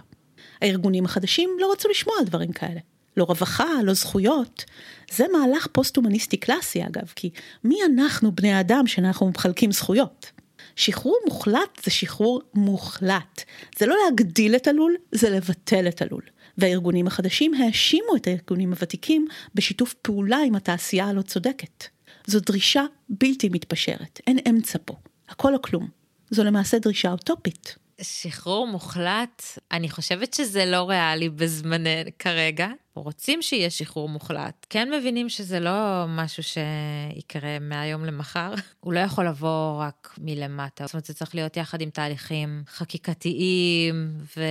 [0.62, 2.80] הארגונים החדשים לא רצו לשמוע על דברים כאלה.
[3.18, 4.65] לא רווחה, לא זכויות.
[5.12, 7.30] זה מהלך פוסט-הומניסטי קלאסי אגב, כי
[7.63, 10.32] מי אנחנו בני האדם שאנחנו מחלקים זכויות?
[10.76, 13.44] שחרור מוחלט זה שחרור מוחלט.
[13.78, 16.22] זה לא להגדיל את הלול, זה לבטל את הלול.
[16.58, 21.86] והארגונים החדשים האשימו את הארגונים הוותיקים בשיתוף פעולה עם התעשייה הלא צודקת.
[22.26, 24.96] זו דרישה בלתי מתפשרת, אין אמצע פה,
[25.30, 25.89] הכל או כלום.
[26.30, 27.76] זו למעשה דרישה אוטופית.
[28.02, 32.68] שחרור מוחלט, אני חושבת שזה לא ריאלי בזמני כרגע.
[33.01, 34.65] רוצים שיהיה שחרור מוחלט.
[34.69, 38.53] כן מבינים שזה לא משהו שיקרה מהיום למחר.
[38.86, 40.86] הוא לא יכול לבוא רק מלמטה.
[40.86, 44.43] זאת אומרת, זה צריך להיות יחד עם תהליכים חקיקתיים, ו...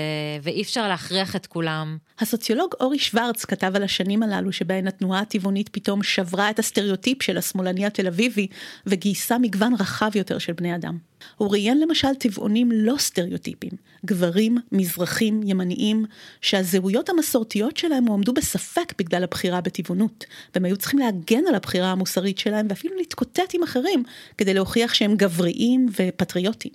[0.43, 1.99] ואי אפשר להכריח את כולם.
[2.19, 7.39] הסוציולוג אורי שוורץ כתב על השנים הללו שבהן התנועה הטבעונית פתאום שברה את הסטריאוטיפ של
[7.39, 8.47] השמאלני התל אביבי
[8.87, 10.99] וגייסה מגוון רחב יותר של בני אדם.
[11.37, 13.73] הוא ראיין למשל טבעונים לא סטריאוטיפיים,
[14.05, 16.05] גברים, מזרחים, ימניים,
[16.41, 22.39] שהזהויות המסורתיות שלהם הועמדו בספק בגלל הבחירה בטבעונות, והם היו צריכים להגן על הבחירה המוסרית
[22.39, 24.03] שלהם ואפילו להתקוטט עם אחרים
[24.39, 26.73] כדי להוכיח שהם גבריים ופטריוטים.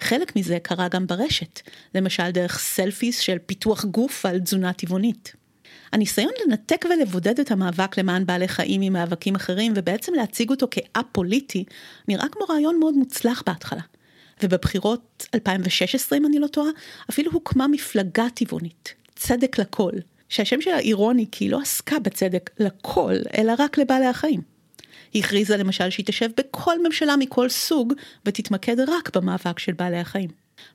[0.00, 1.60] חלק מזה קרה גם ברשת,
[1.94, 5.32] למשל דרך סלפיס של פיתוח גוף על תזונה טבעונית.
[5.92, 11.64] הניסיון לנתק ולבודד את המאבק למען בעלי חיים ממאבקים אחרים ובעצם להציג אותו כא-פוליטי,
[12.08, 13.80] נראה כמו רעיון מאוד מוצלח בהתחלה.
[14.42, 16.70] ובבחירות 2016, אם אני לא טועה,
[17.10, 19.92] אפילו הוקמה מפלגה טבעונית, צדק לכל,
[20.28, 24.40] שהשם שלה אירוני כי היא לא עסקה בצדק לכל, אלא רק לבעלי החיים.
[25.12, 27.92] היא הכריזה למשל שהיא תשב בכל ממשלה מכל סוג
[28.26, 30.30] ותתמקד רק במאבק של בעלי החיים.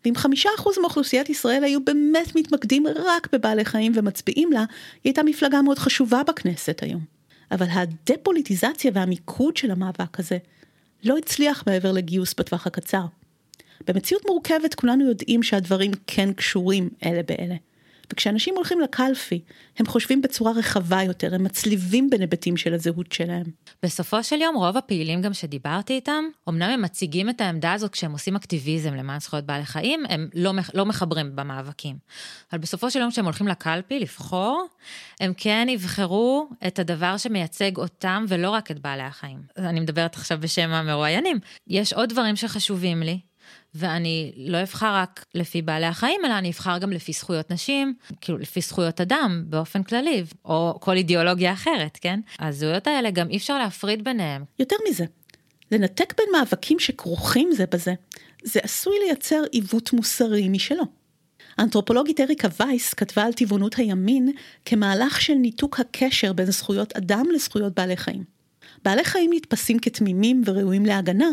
[0.06, 4.66] ואם חמישה אחוז מאוכלוסיית ישראל היו באמת מתמקדים רק בבעלי חיים ומצביעים לה, היא
[5.04, 7.02] הייתה מפלגה מאוד חשובה בכנסת היום.
[7.52, 10.38] אבל הדפוליטיזציה והמיקוד של המאבק הזה
[11.04, 13.06] לא הצליח מעבר לגיוס בטווח הקצר.
[13.88, 17.56] במציאות מורכבת כולנו יודעים שהדברים כן קשורים אלה באלה.
[18.12, 19.42] וכשאנשים הולכים לקלפי,
[19.78, 23.44] הם חושבים בצורה רחבה יותר, הם מצליבים בין היבטים של הזהות שלהם.
[23.84, 28.12] בסופו של יום, רוב הפעילים גם שדיברתי איתם, אמנם הם מציגים את העמדה הזאת כשהם
[28.12, 31.96] עושים אקטיביזם למען זכויות בעלי חיים, הם לא, לא מחברים במאבקים.
[32.52, 34.68] אבל בסופו של יום, כשהם הולכים לקלפי לבחור,
[35.20, 39.42] הם כן יבחרו את הדבר שמייצג אותם ולא רק את בעלי החיים.
[39.58, 41.40] אני מדברת עכשיו בשם המרואיינים.
[41.68, 43.20] יש עוד דברים שחשובים לי,
[43.76, 48.38] ואני לא אבחר רק לפי בעלי החיים, אלא אני אבחר גם לפי זכויות נשים, כאילו
[48.38, 52.20] לפי זכויות אדם באופן כללי, או כל אידיאולוגיה אחרת, כן?
[52.40, 54.44] הזהויות האלה גם אי אפשר להפריד ביניהם.
[54.60, 55.06] יותר מזה,
[55.72, 57.94] לנתק בין מאבקים שכרוכים זה בזה,
[58.44, 60.84] זה עשוי לייצר עיוות מוסרי משלו.
[61.58, 64.32] האנתרופולוגית אריקה וייס כתבה על טבעונות הימין
[64.66, 68.24] כמהלך של ניתוק הקשר בין זכויות אדם לזכויות בעלי חיים.
[68.84, 71.30] בעלי חיים נתפסים כתמימים וראויים להגנה,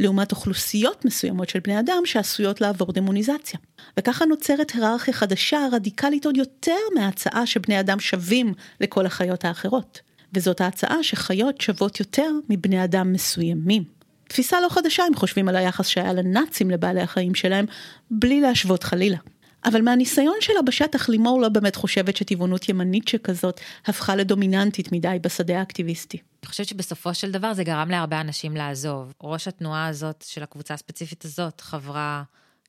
[0.00, 3.60] לעומת אוכלוסיות מסוימות של בני אדם שעשויות לעבור דמוניזציה.
[3.96, 10.00] וככה נוצרת היררכיה חדשה, רדיקלית עוד יותר מההצעה שבני אדם שווים לכל החיות האחרות.
[10.34, 13.84] וזאת ההצעה שחיות שוות יותר מבני אדם מסוימים.
[14.28, 17.66] תפיסה לא חדשה אם חושבים על היחס שהיה לנאצים לבעלי החיים שלהם,
[18.10, 19.16] בלי להשוות חלילה.
[19.64, 25.58] אבל מהניסיון שלה בשטח לימור לא באמת חושבת שטבעונות ימנית שכזאת הפכה לדומיננטית מדי בשדה
[25.58, 26.18] האקטיביסטי.
[26.42, 29.14] אני חושבת שבסופו של דבר זה גרם להרבה אנשים לעזוב.
[29.22, 32.22] ראש התנועה הזאת של הקבוצה הספציפית הזאת חברה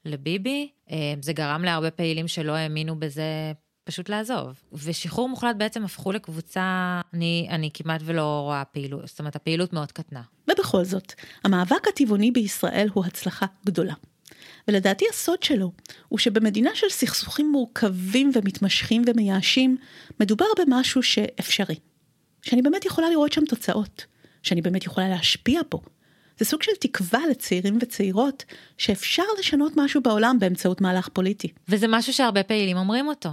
[0.06, 3.52] לביבי, אה, זה גרם להרבה פעילים שלא האמינו בזה
[3.84, 4.62] פשוט לעזוב.
[4.74, 9.92] ושחרור מוחלט בעצם הפכו לקבוצה, אני, אני כמעט ולא רואה פעילות, זאת אומרת הפעילות מאוד
[9.92, 10.22] קטנה.
[10.52, 13.94] ובכל זאת, המאבק הטבעוני בישראל הוא הצלחה גדולה.
[14.68, 15.72] ולדעתי הסוד שלו
[16.08, 19.78] הוא שבמדינה של סכסוכים מורכבים ומתמשכים ומייאשים,
[20.20, 21.76] מדובר במשהו שאפשרי.
[22.42, 24.06] שאני באמת יכולה לראות שם תוצאות,
[24.44, 25.82] שאני באמת יכולה להשפיע בו.
[26.40, 28.46] זה סוג של תקווה לצעירים וצעירות
[28.78, 31.48] שאפשר לשנות משהו בעולם באמצעות מהלך פוליטי.
[31.68, 33.30] וזה משהו שהרבה פעילים אומרים אותו.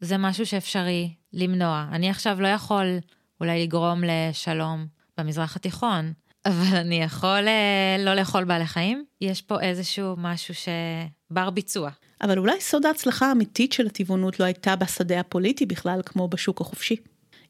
[0.00, 1.88] זה משהו שאפשרי למנוע.
[1.92, 2.98] אני עכשיו לא יכול
[3.40, 4.86] אולי לגרום לשלום
[5.18, 6.12] במזרח התיכון,
[6.46, 9.04] אבל אני יכול אה, לא לאכול בעלי חיים.
[9.20, 11.90] יש פה איזשהו משהו שבר ביצוע.
[12.22, 16.96] אבל אולי סוד ההצלחה האמיתית של הטבעונות לא הייתה בשדה הפוליטי בכלל, כמו בשוק החופשי.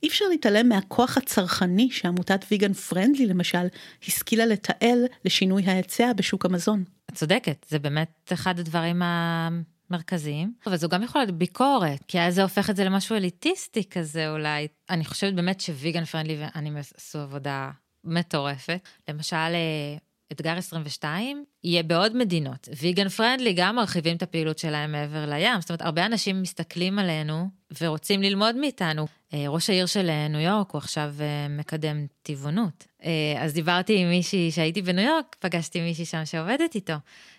[0.03, 3.67] אי אפשר להתעלם מהכוח הצרכני שעמותת ויגן פרנדלי למשל
[4.07, 6.85] השכילה לתעל לשינוי ההיצע בשוק המזון.
[7.11, 12.35] את צודקת, זה באמת אחד הדברים המרכזיים, אבל זו גם יכולה להיות ביקורת, כי אז
[12.35, 14.69] זה הופך את זה למשהו אליטיסטי כזה אולי.
[14.91, 17.71] אני חושבת באמת שוויגן פרנדלי ואני עשו עבודה
[18.05, 18.89] מטורפת.
[19.09, 19.97] למשל, אה,
[20.33, 22.69] אתגר 22 יהיה בעוד מדינות.
[22.81, 25.61] ויגן פרנדלי גם מרחיבים את הפעילות שלהם מעבר לים.
[25.61, 27.49] זאת אומרת, הרבה אנשים מסתכלים עלינו
[27.81, 29.07] ורוצים ללמוד מאיתנו.
[29.35, 31.15] אה, ראש העיר של אה, ניו יורק הוא עכשיו
[31.51, 32.87] מקדם טבעונות.
[33.41, 36.95] אז דיברתי עם מישהי שהייתי בניו יורק, פגשתי מישהי שם שעובדת איתו,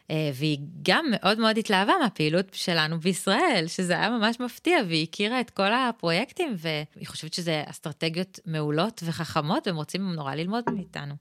[0.09, 5.49] והיא גם מאוד מאוד התלהבה מהפעילות שלנו בישראל, שזה היה ממש מפתיע, והיא הכירה את
[5.49, 11.13] כל הפרויקטים, והיא חושבת שזה אסטרטגיות מעולות וחכמות, והם רוצים נורא ללמוד מאיתנו.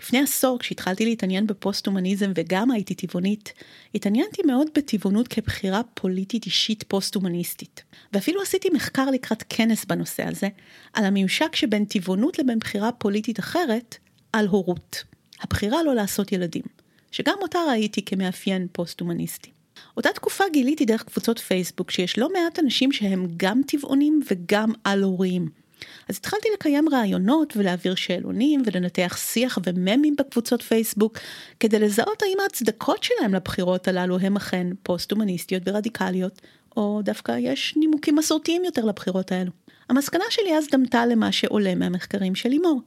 [0.00, 3.52] לפני עשור, כשהתחלתי להתעניין בפוסט-הומניזם וגם הייתי טבעונית,
[3.94, 7.82] התעניינתי מאוד בטבעונות כבחירה פוליטית אישית פוסט-הומניסטית.
[8.12, 10.48] ואפילו עשיתי מחקר לקראת כנס בנושא הזה,
[10.92, 13.96] על הממשק שבין טבעונות לבין בחירה פוליטית אחרת,
[14.32, 15.04] על הורות.
[15.40, 16.64] הבחירה לא לעשות ילדים,
[17.10, 19.50] שגם אותה ראיתי כמאפיין פוסט-הומניסטי.
[19.96, 25.59] אותה תקופה גיליתי דרך קבוצות פייסבוק שיש לא מעט אנשים שהם גם טבעונים וגם על-הוריים.
[26.08, 31.18] אז התחלתי לקיים ראיונות ולהעביר שאלונים ולנתח שיח וממים בקבוצות פייסבוק
[31.60, 36.40] כדי לזהות האם ההצדקות שלהם לבחירות הללו הם אכן פוסט-הומניסטיות ורדיקליות,
[36.76, 39.50] או דווקא יש נימוקים מסורתיים יותר לבחירות האלו.
[39.88, 42.82] המסקנה שלי אז דמתה למה שעולה מהמחקרים של לימור,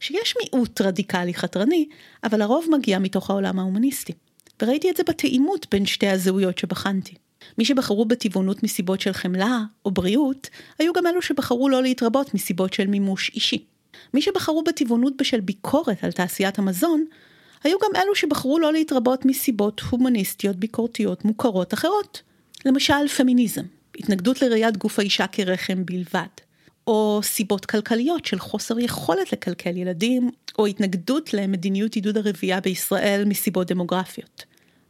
[0.00, 1.88] שיש מיעוט רדיקלי חתרני,
[2.24, 4.12] אבל הרוב מגיע מתוך העולם ההומניסטי.
[4.62, 7.14] וראיתי את זה בתאימות בין שתי הזהויות שבחנתי.
[7.58, 12.72] מי שבחרו בטבעונות מסיבות של חמלה או בריאות, היו גם אלו שבחרו לא להתרבות מסיבות
[12.72, 13.64] של מימוש אישי.
[14.14, 17.04] מי שבחרו בטבעונות בשל ביקורת על תעשיית המזון,
[17.64, 22.22] היו גם אלו שבחרו לא להתרבות מסיבות הומניסטיות ביקורתיות מוכרות אחרות.
[22.64, 23.62] למשל פמיניזם,
[23.98, 26.26] התנגדות לראיית גוף האישה כרחם בלבד.
[26.86, 33.66] או סיבות כלכליות של חוסר יכולת לקלקל ילדים, או התנגדות למדיניות עידוד הרבייה בישראל מסיבות
[33.66, 34.44] דמוגרפיות.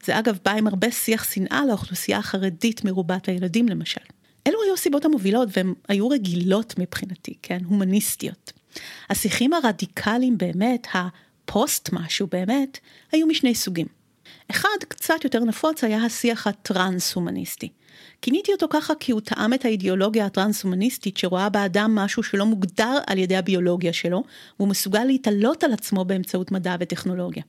[0.04, 4.00] זה אגב בא עם הרבה שיח שנאה לאוכלוסייה החרדית מרובת הילדים למשל.
[4.46, 8.52] אלו היו הסיבות המובילות והן היו רגילות מבחינתי, כן, הומניסטיות.
[9.10, 12.78] השיחים הרדיקליים באמת, הפוסט משהו באמת,
[13.12, 13.86] היו משני סוגים.
[14.50, 17.68] אחד, קצת יותר נפוץ, היה השיח הטרנס-הומניסטי.
[18.22, 23.18] כיניתי אותו ככה כי הוא טעם את האידיאולוגיה הטרנס-הומניסטית שרואה באדם משהו שלא מוגדר על
[23.18, 24.22] ידי הביולוגיה שלו,
[24.58, 27.42] והוא מסוגל להתעלות על עצמו באמצעות מדע וטכנולוגיה.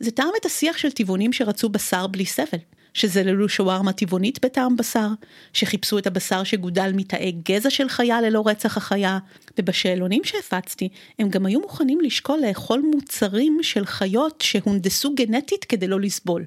[0.00, 2.58] זה טעם את השיח של טבעונים שרצו בשר בלי סבל,
[2.94, 5.08] שזללו שווארמה טבעונית בטעם בשר,
[5.52, 9.18] שחיפשו את הבשר שגודל מתאי גזע של חיה ללא רצח החיה,
[9.58, 16.00] ובשאלונים שהפצתי, הם גם היו מוכנים לשקול לאכול מוצרים של חיות שהונדסו גנטית כדי לא
[16.00, 16.44] לסבול.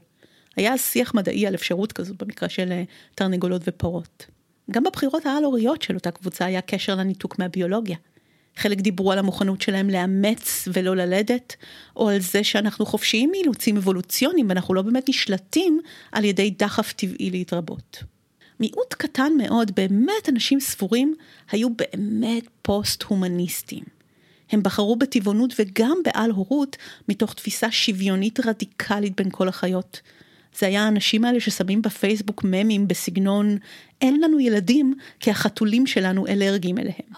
[0.55, 2.83] היה שיח מדעי על אפשרות כזאת במקרה של אה,
[3.15, 4.25] תרנגולות ופרות.
[4.71, 7.97] גם בבחירות העל-הוריות של אותה קבוצה היה קשר לניתוק מהביולוגיה.
[8.55, 11.55] חלק דיברו על המוכנות שלהם לאמץ ולא ללדת,
[11.95, 15.79] או על זה שאנחנו חופשיים מאילוצים אבולוציוניים ואנחנו לא באמת נשלטים
[16.11, 18.03] על ידי דחף טבעי להתרבות.
[18.59, 21.15] מיעוט קטן מאוד, באמת אנשים ספורים,
[21.51, 23.83] היו באמת פוסט-הומניסטים.
[24.51, 26.77] הם בחרו בטבעונות וגם בעל הורות
[27.09, 30.01] מתוך תפיסה שוויונית רדיקלית בין כל החיות.
[30.57, 33.57] זה היה האנשים האלה ששמים בפייסבוק ממים בסגנון
[34.01, 37.13] אין לנו ילדים כי החתולים שלנו אלרגיים אליהם.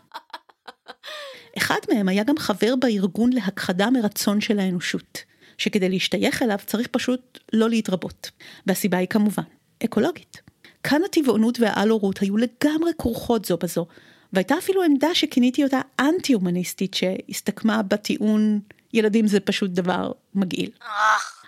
[1.57, 5.23] אחד מהם היה גם חבר בארגון להכחדה מרצון של האנושות,
[5.57, 8.31] שכדי להשתייך אליו צריך פשוט לא להתרבות.
[8.67, 9.43] והסיבה היא כמובן
[9.85, 10.41] אקולוגית.
[10.83, 13.85] כאן הטבעונות והעל-הורות היו לגמרי כרוכות זו בזו,
[14.33, 18.59] והייתה אפילו עמדה שכיניתי אותה אנטי-הומניסטית שהסתכמה בטיעון
[18.93, 20.69] ילדים זה פשוט דבר מגעיל.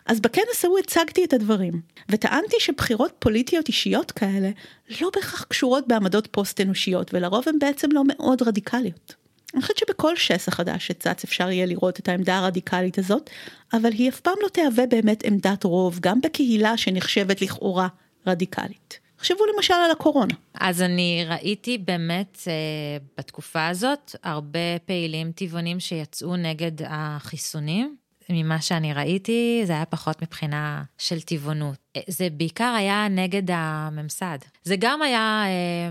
[0.07, 4.49] אז בכנס ההוא הצגתי את הדברים, וטענתי שבחירות פוליטיות אישיות כאלה
[5.01, 9.15] לא בהכרח קשורות בעמדות פוסט אנושיות, ולרוב הן בעצם לא מאוד רדיקליות.
[9.53, 13.29] אני חושבת שבכל שסע חדש שצץ אפשר יהיה לראות את העמדה הרדיקלית הזאת,
[13.73, 17.87] אבל היא אף פעם לא תהווה באמת עמדת רוב, גם בקהילה שנחשבת לכאורה
[18.27, 18.99] רדיקלית.
[19.17, 20.33] תחשבו למשל על הקורונה.
[20.53, 22.53] אז אני ראיתי באמת אה,
[23.17, 27.95] בתקופה הזאת הרבה פעילים טבעונים שיצאו נגד החיסונים.
[28.29, 31.77] ממה שאני ראיתי, זה היה פחות מבחינה של טבעונות.
[32.07, 34.37] זה בעיקר היה נגד הממסד.
[34.63, 35.89] זה גם היה אה,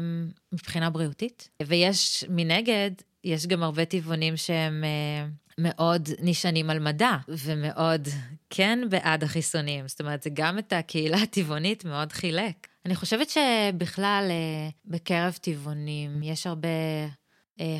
[0.52, 2.90] מבחינה בריאותית, ויש מנגד,
[3.24, 4.84] יש גם הרבה טבעונים שהם...
[4.84, 5.26] אה,
[5.60, 8.08] מאוד נשענים על מדע, ומאוד
[8.50, 9.88] כן בעד החיסונים.
[9.88, 12.66] זאת אומרת, זה גם את הקהילה הטבעונית מאוד חילק.
[12.86, 17.08] אני חושבת שבכלל, אה, בקרב טבעונים יש הרבה אה,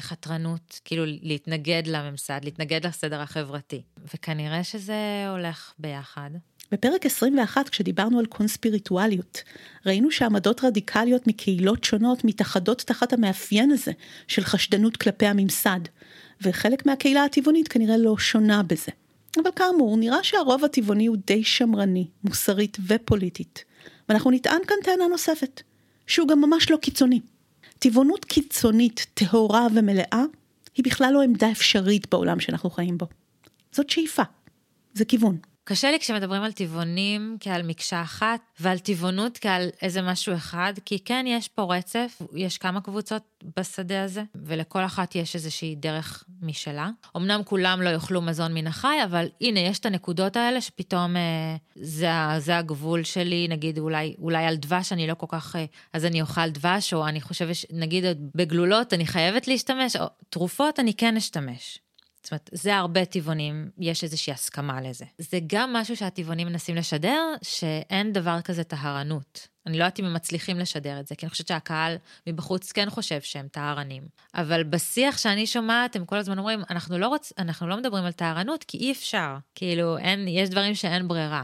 [0.00, 3.82] חתרנות, כאילו להתנגד לממסד, להתנגד לסדר החברתי.
[4.14, 6.30] וכנראה שזה הולך ביחד.
[6.72, 9.42] בפרק 21, כשדיברנו על קונספיריטואליות,
[9.86, 13.92] ראינו שעמדות רדיקליות מקהילות שונות מתאחדות תחת המאפיין הזה
[14.28, 15.80] של חשדנות כלפי הממסד,
[16.42, 18.92] וחלק מהקהילה הטבעונית כנראה לא שונה בזה.
[19.42, 23.64] אבל כאמור, נראה שהרוב הטבעוני הוא די שמרני, מוסרית ופוליטית.
[24.08, 25.62] ואנחנו נטען כאן טענה נוספת,
[26.06, 27.20] שהוא גם ממש לא קיצוני.
[27.78, 30.24] טבעונות קיצונית, טהורה ומלאה,
[30.76, 33.06] היא בכלל לא עמדה אפשרית בעולם שאנחנו חיים בו.
[33.72, 34.22] זאת שאיפה,
[34.94, 35.38] זה כיוון.
[35.68, 40.98] קשה לי כשמדברים על טבעונים כעל מקשה אחת, ועל טבעונות כעל איזה משהו אחד, כי
[40.98, 43.22] כן, יש פה רצף, יש כמה קבוצות
[43.56, 46.90] בשדה הזה, ולכל אחת יש איזושהי דרך משלה.
[47.16, 51.56] אמנם כולם לא יאכלו מזון מן החי, אבל הנה, יש את הנקודות האלה שפתאום אה,
[51.74, 56.04] זה, זה הגבול שלי, נגיד אולי, אולי על דבש אני לא כל כך, אה, אז
[56.04, 61.16] אני אוכל דבש, או אני חושבת, נגיד בגלולות אני חייבת להשתמש, או תרופות אני כן
[61.16, 61.78] אשתמש.
[62.26, 65.04] זאת אומרת, זה הרבה טבעונים, יש איזושהי הסכמה לזה.
[65.18, 69.48] זה גם משהו שהטבעונים מנסים לשדר, שאין דבר כזה טהרנות.
[69.66, 72.90] אני לא יודעת אם הם מצליחים לשדר את זה, כי אני חושבת שהקהל מבחוץ כן
[72.90, 74.02] חושב שהם טהרנים.
[74.34, 77.32] אבל בשיח שאני שומעת, הם כל הזמן אומרים, אנחנו לא, רוצ...
[77.38, 79.36] אנחנו לא מדברים על טהרנות, כי אי אפשר.
[79.54, 81.42] כאילו, אין, יש דברים שאין ברירה.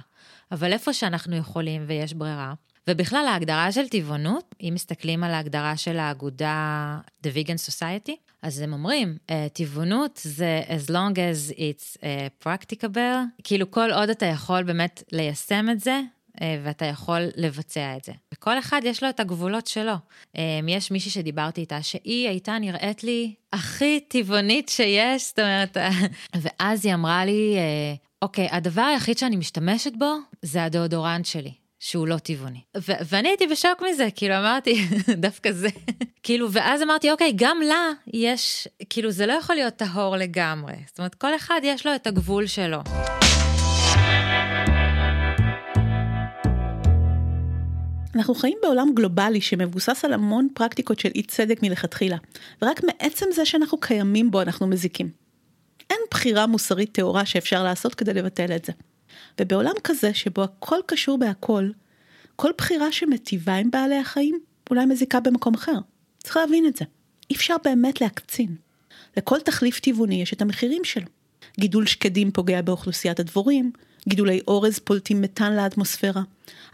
[0.52, 2.54] אבל איפה שאנחנו יכולים ויש ברירה,
[2.88, 8.72] ובכלל ההגדרה של טבעונות, אם מסתכלים על ההגדרה של האגודה The Vegan Society, אז הם
[8.72, 14.62] אומרים, אה, טבעונות זה as long as it's uh, practicable, כאילו כל עוד אתה יכול
[14.62, 16.00] באמת ליישם את זה,
[16.40, 18.12] אה, ואתה יכול לבצע את זה.
[18.34, 19.94] וכל אחד יש לו את הגבולות שלו.
[20.68, 25.76] יש מישהי שדיברתי איתה, שהיא הייתה נראית לי הכי טבעונית שיש, זאת אומרת,
[26.42, 27.56] ואז היא אמרה לי,
[28.22, 31.61] אוקיי, הדבר היחיד שאני משתמשת בו זה הדאודורנט שלי.
[31.84, 32.60] שהוא לא טבעוני.
[32.76, 34.86] ו- ואני הייתי בשוק מזה, כאילו אמרתי,
[35.26, 35.68] דווקא זה.
[36.22, 40.74] כאילו, ואז אמרתי, אוקיי, גם לה יש, כאילו, זה לא יכול להיות טהור לגמרי.
[40.86, 42.78] זאת אומרת, כל אחד יש לו את הגבול שלו.
[48.14, 52.16] אנחנו חיים בעולם גלובלי שמבוסס על המון פרקטיקות של אי צדק מלכתחילה,
[52.62, 55.10] ורק מעצם זה שאנחנו קיימים בו אנחנו מזיקים.
[55.90, 58.72] אין בחירה מוסרית טהורה שאפשר לעשות כדי לבטל את זה.
[59.40, 61.70] ובעולם כזה שבו הכל קשור בהכל,
[62.36, 64.38] כל בחירה שמטיבה עם בעלי החיים
[64.70, 65.78] אולי מזיקה במקום אחר.
[66.18, 66.84] צריך להבין את זה.
[67.30, 68.56] אי אפשר באמת להקצין.
[69.16, 71.06] לכל תחליף טבעוני יש את המחירים שלו.
[71.60, 73.72] גידול שקדים פוגע באוכלוסיית הדבורים,
[74.08, 76.22] גידולי אורז פולטים מתאן לאטמוספירה.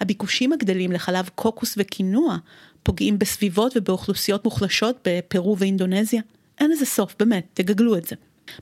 [0.00, 2.36] הביקושים הגדלים לחלב קוקוס וקינוע
[2.82, 6.22] פוגעים בסביבות ובאוכלוסיות מוחלשות בפרו ואינדונזיה.
[6.60, 8.16] אין לזה סוף, באמת, תגגלו את זה.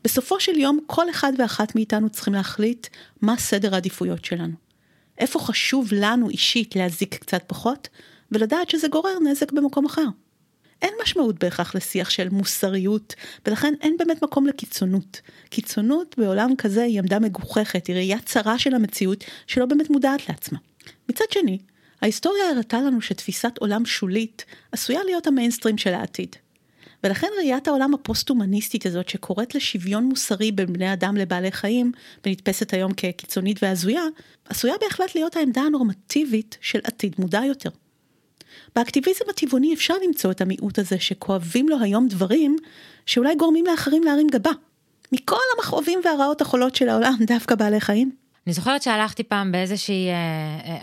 [0.05, 2.87] בסופו של יום כל אחד ואחת מאיתנו צריכים להחליט
[3.23, 4.55] מה סדר העדיפויות שלנו.
[5.19, 7.89] איפה חשוב לנו אישית להזיק קצת פחות,
[8.33, 10.07] ולדעת שזה גורר נזק במקום אחר.
[10.83, 13.15] אין משמעות בהכרח לשיח של מוסריות,
[13.47, 15.21] ולכן אין באמת מקום לקיצונות.
[15.49, 20.59] קיצונות בעולם כזה היא עמדה מגוחכת, היא ראייה צרה של המציאות שלא באמת מודעת לעצמה.
[21.09, 21.59] מצד שני,
[22.03, 26.37] ההיסטוריה הראתה לנו שתפיסת עולם שולית עשויה להיות המיינסטרים של העתיד.
[27.05, 31.93] ולכן ראיית העולם הפוסט-הומניסטית הזאת שקוראת לשוויון מוסרי בין בני אדם לבעלי חיים,
[32.27, 34.03] ונתפסת היום כקיצונית והזויה,
[34.49, 37.71] עשויה בהחלט להיות העמדה הנורמטיבית של עתיד מודע יותר.
[38.77, 42.57] באקטיביזם הטבעוני אפשר למצוא את המיעוט הזה שכואבים לו היום דברים
[43.07, 44.51] שאולי גורמים לאחרים להרים גבה.
[45.13, 48.11] מכל המכאובים והרעות החולות של העולם, דווקא בעלי חיים.
[48.47, 50.15] אני זוכרת שהלכתי פעם באיזושהי, אה,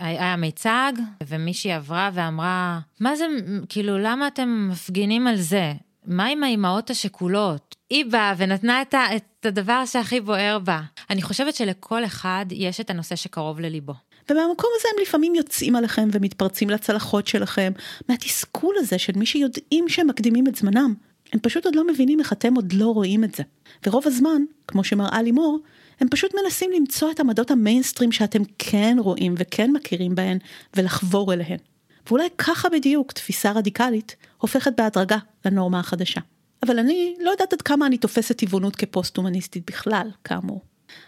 [0.00, 0.92] אה, היה מיצג,
[1.26, 3.26] ומישהי עברה ואמרה, מה זה,
[3.68, 5.72] כאילו, למה אתם מפגינים על זה?
[6.06, 7.76] מה עם האימהות השכולות?
[7.90, 10.80] היא באה ונתנה את, ה, את הדבר שהכי בוער בה.
[11.10, 13.92] אני חושבת שלכל אחד יש את הנושא שקרוב לליבו.
[14.30, 17.72] ומהמקום הזה הם לפעמים יוצאים עליכם ומתפרצים לצלחות שלכם,
[18.08, 20.94] מהתסכול הזה של מי שיודעים שהם מקדימים את זמנם.
[21.32, 23.42] הם פשוט עוד לא מבינים איך אתם עוד לא רואים את זה.
[23.86, 25.58] ורוב הזמן, כמו שמראה לימור,
[26.00, 30.38] הם פשוט מנסים למצוא את עמדות המיינסטרים שאתם כן רואים וכן מכירים בהן,
[30.76, 31.58] ולחבור אליהן.
[32.06, 36.20] ואולי ככה בדיוק תפיסה רדיקלית הופכת בהדרגה לנורמה החדשה.
[36.62, 40.62] אבל אני לא יודעת עד כמה אני תופסת טבעונות כפוסט-הומניסטית בכלל, כאמור.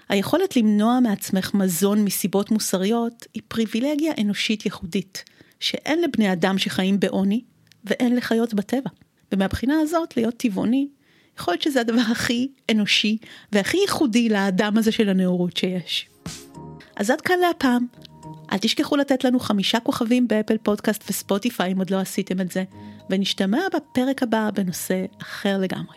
[0.08, 5.24] היכולת למנוע מעצמך מזון מסיבות מוסריות היא פריבילגיה אנושית ייחודית,
[5.60, 7.40] שאין לבני אדם שחיים בעוני
[7.84, 8.90] ואין לחיות בטבע.
[9.32, 10.88] ומהבחינה הזאת להיות טבעוני
[11.38, 13.18] יכול להיות שזה הדבר הכי אנושי
[13.52, 16.08] והכי ייחודי לאדם הזה של הנאורות שיש.
[16.96, 17.86] אז עד כאן להפעם.
[18.52, 22.64] אל תשכחו לתת לנו חמישה כוכבים באפל פודקאסט וספוטיפיי אם עוד לא עשיתם את זה,
[23.10, 25.96] ונשתמע בפרק הבא בנושא אחר לגמרי.